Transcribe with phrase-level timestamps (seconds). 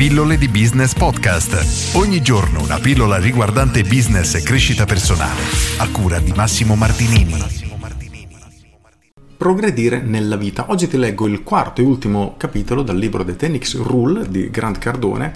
[0.00, 1.94] Pillole di Business Podcast.
[1.94, 5.42] Ogni giorno una pillola riguardante business e crescita personale.
[5.76, 7.34] A cura di Massimo Martinini.
[9.36, 10.70] Progredire nella vita.
[10.70, 14.78] Oggi ti leggo il quarto e ultimo capitolo dal libro The Tenix Rule di Grant
[14.78, 15.34] Cardone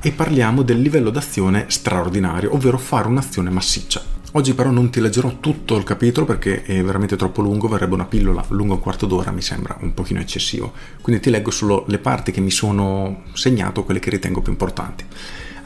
[0.00, 4.02] e parliamo del livello d'azione straordinario, ovvero fare un'azione massiccia.
[4.36, 8.04] Oggi però non ti leggerò tutto il capitolo perché è veramente troppo lungo, verrebbe una
[8.04, 10.74] pillola lunga un quarto d'ora, mi sembra un pochino eccessivo.
[11.00, 15.06] Quindi ti leggo solo le parti che mi sono segnato, quelle che ritengo più importanti.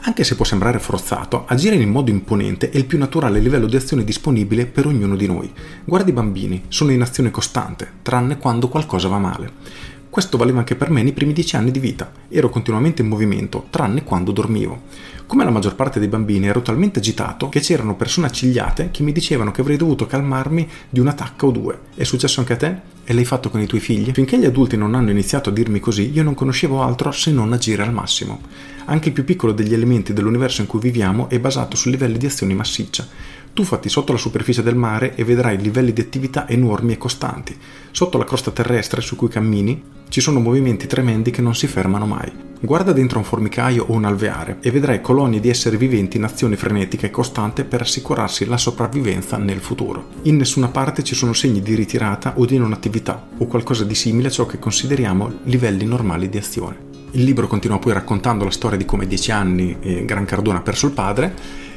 [0.03, 3.75] Anche se può sembrare forzato, agire in modo imponente è il più naturale livello di
[3.75, 5.51] azione disponibile per ognuno di noi.
[5.83, 9.99] Guarda i bambini, sono in azione costante, tranne quando qualcosa va male.
[10.11, 12.11] Questo valeva anche per me nei primi dieci anni di vita.
[12.27, 14.81] Ero continuamente in movimento, tranne quando dormivo.
[15.25, 19.13] Come la maggior parte dei bambini ero talmente agitato che c'erano persone accigliate che mi
[19.13, 21.79] dicevano che avrei dovuto calmarmi di una tacca o due.
[21.95, 22.75] È successo anche a te?
[23.05, 24.11] E l'hai fatto con i tuoi figli?
[24.11, 27.53] Finché gli adulti non hanno iniziato a dirmi così, io non conoscevo altro se non
[27.53, 28.41] agire al massimo.
[28.87, 32.25] Anche il più piccolo degli elementi dell'universo in cui viviamo è basato su livelli di
[32.25, 33.07] azione massiccia.
[33.53, 37.57] Tuffati sotto la superficie del mare e vedrai livelli di attività enormi e costanti.
[37.91, 42.05] Sotto la crosta terrestre su cui cammini ci sono movimenti tremendi che non si fermano
[42.05, 42.31] mai.
[42.61, 46.55] Guarda dentro un formicaio o un alveare e vedrai colonie di esseri viventi in azione
[46.55, 50.09] frenetica e costante per assicurarsi la sopravvivenza nel futuro.
[50.23, 53.95] In nessuna parte ci sono segni di ritirata o di non attività o qualcosa di
[53.95, 56.89] simile a ciò che consideriamo livelli normali di azione.
[57.11, 60.61] Il libro continua poi raccontando la storia di come dieci anni eh, Gran Cardone ha
[60.61, 61.33] perso il padre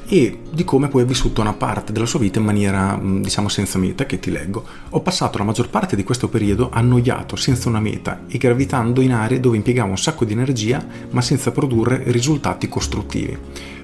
[0.06, 3.78] e di come poi ha vissuto una parte della sua vita in maniera, diciamo, senza
[3.78, 4.64] meta, che ti leggo.
[4.90, 9.12] Ho passato la maggior parte di questo periodo annoiato, senza una meta e gravitando in
[9.12, 13.38] aree dove impiegavo un sacco di energia ma senza produrre risultati costruttivi.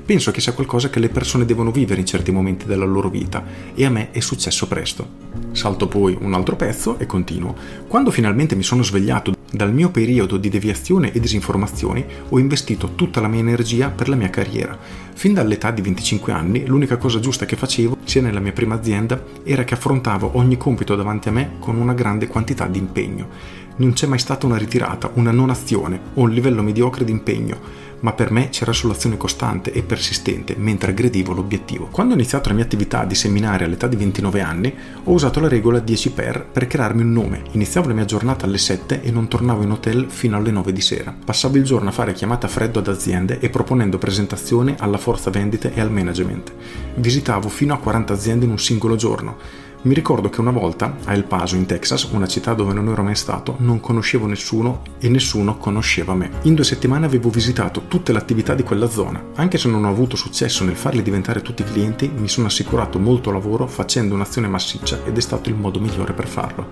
[0.05, 3.45] Penso che sia qualcosa che le persone devono vivere in certi momenti della loro vita
[3.75, 5.07] e a me è successo presto.
[5.53, 7.55] Salto poi un altro pezzo e continuo.
[7.87, 13.21] Quando finalmente mi sono svegliato dal mio periodo di deviazione e disinformazioni ho investito tutta
[13.21, 14.79] la mia energia per la mia carriera.
[15.13, 19.23] Fin dall'età di 25 anni l'unica cosa giusta che facevo, sia nella mia prima azienda,
[19.43, 23.29] era che affrontavo ogni compito davanti a me con una grande quantità di impegno.
[23.77, 27.89] Non c'è mai stata una ritirata, una non azione o un livello mediocre di impegno
[28.01, 31.89] ma per me c'era solo azione costante e persistente mentre aggredivo l'obiettivo.
[31.91, 34.75] Quando ho iniziato la mia attività di seminare all'età di 29 anni,
[35.05, 37.43] ho usato la regola 10 per per crearmi un nome.
[37.53, 40.81] Iniziavo la mia giornata alle 7 e non tornavo in hotel fino alle 9 di
[40.81, 41.15] sera.
[41.25, 45.31] Passavo il giorno a fare chiamate a freddo ad aziende e proponendo presentazioni alla forza
[45.31, 46.53] vendite e al management.
[46.97, 51.15] Visitavo fino a 40 aziende in un singolo giorno mi ricordo che una volta a
[51.15, 55.09] El Paso in Texas, una città dove non ero mai stato, non conoscevo nessuno e
[55.09, 56.31] nessuno conosceva me.
[56.43, 59.25] In due settimane avevo visitato tutte le attività di quella zona.
[59.37, 63.31] Anche se non ho avuto successo nel farli diventare tutti clienti, mi sono assicurato molto
[63.31, 66.67] lavoro facendo un'azione massiccia ed è stato il modo migliore per farlo.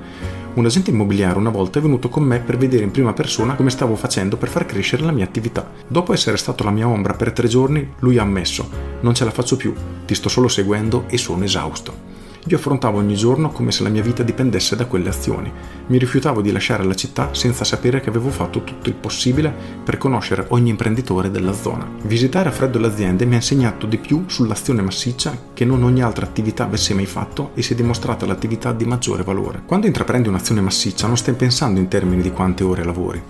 [0.53, 3.71] Un agente immobiliare una volta è venuto con me per vedere in prima persona come
[3.71, 5.71] stavo facendo per far crescere la mia attività.
[5.87, 8.69] Dopo essere stato la mia ombra per tre giorni, lui ha ammesso:
[9.01, 9.73] Non ce la faccio più,
[10.05, 12.08] ti sto solo seguendo e sono esausto.
[12.47, 15.53] Io affrontavo ogni giorno come se la mia vita dipendesse da quelle azioni.
[15.89, 19.53] Mi rifiutavo di lasciare la città senza sapere che avevo fatto tutto il possibile
[19.85, 21.87] per conoscere ogni imprenditore della zona.
[22.03, 26.03] Visitare a freddo le aziende mi ha insegnato di più sull'azione massiccia che non ogni
[26.03, 29.63] altra attività avesse mai fatto e si è dimostrata l'attività di maggiore valore.
[29.67, 33.23] Quando intraprendi un'azione massiccia non stai pensando in termini di quante ore lavori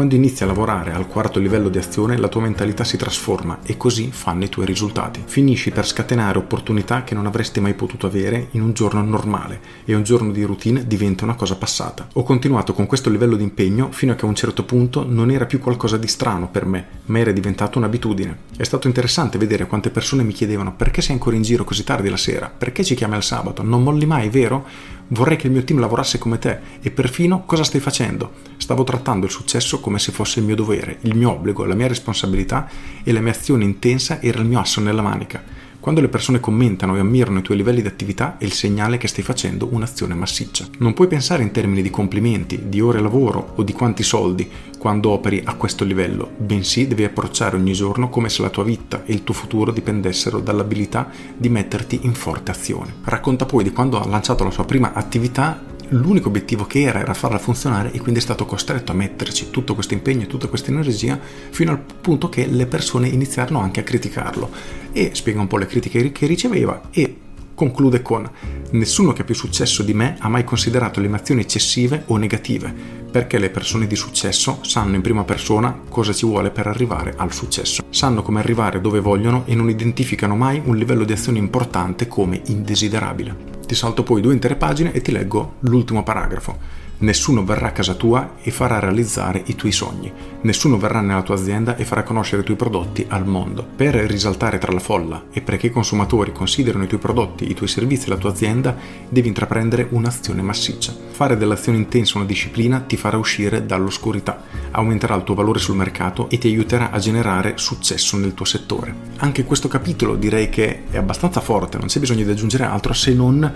[0.00, 3.76] quando inizi a lavorare al quarto livello di azione la tua mentalità si trasforma e
[3.76, 5.22] così fanno i tuoi risultati.
[5.26, 9.94] Finisci per scatenare opportunità che non avresti mai potuto avere in un giorno normale e
[9.94, 12.08] un giorno di routine diventa una cosa passata.
[12.14, 15.30] Ho continuato con questo livello di impegno fino a che a un certo punto non
[15.30, 18.38] era più qualcosa di strano per me, ma era diventato un'abitudine.
[18.56, 22.08] È stato interessante vedere quante persone mi chiedevano perché sei ancora in giro così tardi
[22.08, 24.98] la sera, perché ci chiami al sabato, non molli mai, vero?
[25.12, 28.30] Vorrei che il mio team lavorasse come te e perfino cosa stai facendo?
[28.58, 31.88] Stavo trattando il successo come se fosse il mio dovere, il mio obbligo, la mia
[31.88, 32.68] responsabilità
[33.02, 35.42] e la mia azione intensa era il mio asso nella manica.
[35.80, 39.08] Quando le persone commentano e ammirano i tuoi livelli di attività è il segnale che
[39.08, 40.66] stai facendo un'azione massiccia.
[40.78, 44.46] Non puoi pensare in termini di complimenti, di ore lavoro o di quanti soldi
[44.80, 49.04] quando operi a questo livello, bensì devi approcciare ogni giorno come se la tua vita
[49.04, 52.94] e il tuo futuro dipendessero dall'abilità di metterti in forte azione.
[53.04, 57.14] Racconta poi di quando ha lanciato la sua prima attività l'unico obiettivo che era era
[57.14, 60.70] farla funzionare e quindi è stato costretto a metterci tutto questo impegno e tutta questa
[60.70, 61.18] energia
[61.50, 64.50] fino al punto che le persone iniziarono anche a criticarlo.
[64.92, 67.16] E spiega un po' le critiche che riceveva e
[67.54, 68.28] conclude con
[68.70, 72.72] nessuno che ha più successo di me ha mai considerato le emozioni eccessive o negative
[73.10, 77.32] perché le persone di successo sanno in prima persona cosa ci vuole per arrivare al
[77.32, 77.82] successo.
[77.90, 82.40] Sanno come arrivare dove vogliono e non identificano mai un livello di azione importante come
[82.46, 86.58] indesiderabile ti salto poi due intere pagine e ti leggo l'ultimo paragrafo.
[87.00, 90.12] Nessuno verrà a casa tua e farà realizzare i tuoi sogni.
[90.42, 93.66] Nessuno verrà nella tua azienda e farà conoscere i tuoi prodotti al mondo.
[93.74, 97.70] Per risaltare tra la folla e perché i consumatori considerano i tuoi prodotti, i tuoi
[97.70, 98.76] servizi e la tua azienda,
[99.08, 100.94] devi intraprendere un'azione massiccia.
[101.10, 106.28] Fare dell'azione intensa una disciplina ti farà uscire dall'oscurità, aumenterà il tuo valore sul mercato
[106.28, 108.94] e ti aiuterà a generare successo nel tuo settore.
[109.16, 113.14] Anche questo capitolo direi che è abbastanza forte, non c'è bisogno di aggiungere altro se
[113.14, 113.52] non...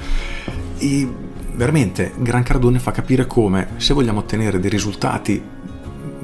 [0.78, 5.42] E veramente Gran Cardone fa capire come se vogliamo ottenere dei risultati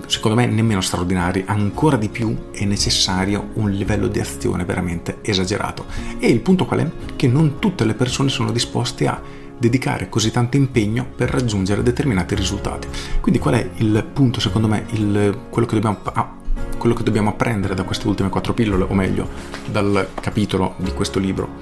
[0.07, 5.87] secondo me nemmeno straordinari, ancora di più è necessario un livello di azione veramente esagerato.
[6.19, 6.91] E il punto qual è?
[7.15, 9.23] Che non tutte le persone sono disposte a
[9.57, 12.89] dedicare così tanto impegno per raggiungere determinati risultati.
[13.21, 16.35] Quindi qual è il punto, secondo me, il, quello, che dobbiamo, ah,
[16.77, 19.29] quello che dobbiamo apprendere da queste ultime quattro pillole, o meglio,
[19.67, 21.57] dal capitolo di questo libro?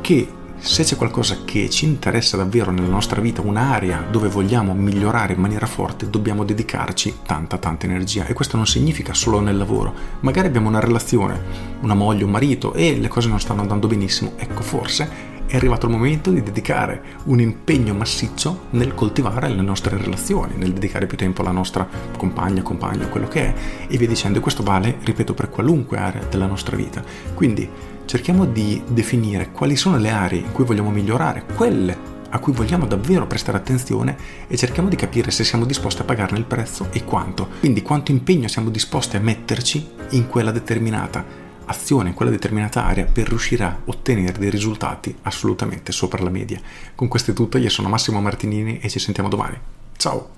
[0.00, 5.34] Che se c'è qualcosa che ci interessa davvero nella nostra vita, un'area dove vogliamo migliorare
[5.34, 9.94] in maniera forte, dobbiamo dedicarci tanta tanta energia e questo non significa solo nel lavoro.
[10.20, 11.40] Magari abbiamo una relazione,
[11.80, 15.86] una moglie, un marito e le cose non stanno andando benissimo, ecco forse è arrivato
[15.86, 21.16] il momento di dedicare un impegno massiccio nel coltivare le nostre relazioni, nel dedicare più
[21.16, 21.86] tempo alla nostra
[22.16, 23.54] compagna, compagno, quello che è,
[23.86, 24.38] e via dicendo.
[24.38, 27.02] E questo vale, ripeto, per qualunque area della nostra vita.
[27.34, 27.68] Quindi
[28.06, 32.86] cerchiamo di definire quali sono le aree in cui vogliamo migliorare, quelle a cui vogliamo
[32.86, 34.16] davvero prestare attenzione
[34.46, 37.48] e cerchiamo di capire se siamo disposti a pagarne il prezzo e quanto.
[37.60, 43.06] Quindi quanto impegno siamo disposti a metterci in quella determinata azione in quella determinata area
[43.06, 46.60] per riuscire a ottenere dei risultati assolutamente sopra la media.
[46.94, 49.58] Con questo è tutto, io sono Massimo Martinini e ci sentiamo domani.
[49.96, 50.35] Ciao!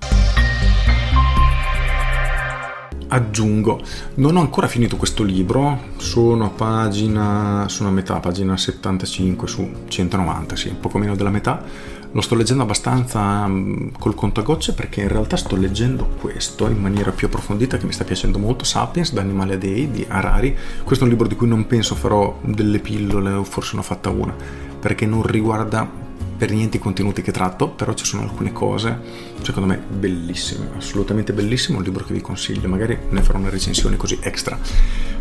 [3.08, 3.80] Aggiungo,
[4.14, 9.70] non ho ancora finito questo libro, sono a pagina, sono a metà, pagina 75 su
[9.88, 11.96] 190, sì, poco meno della metà.
[12.12, 16.66] Lo sto leggendo abbastanza um, col conto a gocce perché in realtà sto leggendo questo
[16.66, 20.06] in maniera più approfondita che mi sta piacendo molto, Sapiens da Animale a Dei di
[20.08, 20.56] Harari.
[20.84, 23.84] Questo è un libro di cui non penso farò delle pillole o forse ne ho
[23.84, 24.34] fatta una
[24.80, 26.06] perché non riguarda
[26.38, 28.96] per niente i contenuti che tratto, però ci sono alcune cose,
[29.42, 33.96] secondo me, bellissime, assolutamente bellissimo, un libro che vi consiglio, magari ne farò una recensione
[33.96, 34.56] così extra.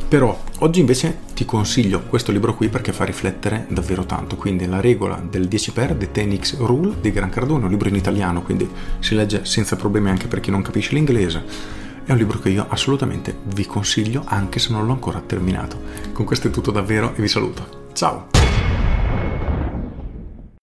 [0.08, 4.80] Però oggi invece ti consiglio questo libro qui perché fa riflettere davvero tanto, quindi La
[4.80, 8.70] regola del 10 per The 10x Rule di Gran Cardone, un libro in italiano, quindi
[9.00, 11.44] si legge senza problemi anche per chi non capisce l'inglese.
[12.06, 15.82] È un libro che io assolutamente vi consiglio anche se non l'ho ancora terminato.
[16.14, 17.88] Con questo è tutto davvero e vi saluto.
[17.92, 18.47] Ciao!